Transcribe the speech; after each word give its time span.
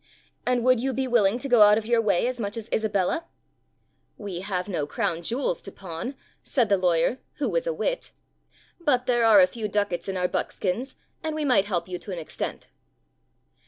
"And 0.47 0.63
would 0.63 0.79
you 0.79 0.93
be 0.93 1.07
willing 1.07 1.37
to 1.37 1.47
go 1.47 1.61
out 1.61 1.77
of 1.77 1.85
your 1.85 2.01
way 2.01 2.25
as 2.25 2.39
much 2.39 2.57
as 2.57 2.67
Isabella?" 2.73 3.25
"We 4.17 4.39
have 4.39 4.67
no 4.67 4.87
crown 4.87 5.21
jewels 5.21 5.61
to 5.61 5.71
pawn," 5.71 6.15
said 6.41 6.69
the 6.69 6.77
lawyer, 6.77 7.19
who 7.35 7.47
was 7.47 7.67
a 7.67 7.71
wit, 7.75 8.11
"but 8.79 9.05
there 9.05 9.23
are 9.25 9.41
a 9.41 9.45
few 9.45 9.67
ducats 9.67 10.07
in 10.09 10.17
our 10.17 10.27
buckskins 10.27 10.95
and 11.21 11.35
we 11.35 11.45
might 11.45 11.65
help 11.65 11.87
you 11.87 11.99
to 11.99 12.11
an 12.11 12.17
extent." 12.17 12.67